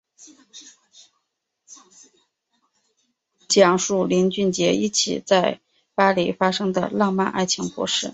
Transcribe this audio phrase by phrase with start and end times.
[3.47, 5.61] 讲述林俊杰一起在
[5.93, 8.09] 巴黎发生的浪漫爱情故事。